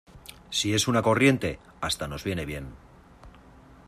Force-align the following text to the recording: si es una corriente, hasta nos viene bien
si 0.49 0.73
es 0.73 0.87
una 0.87 1.03
corriente, 1.03 1.59
hasta 1.79 2.07
nos 2.07 2.23
viene 2.23 2.43
bien 2.43 2.73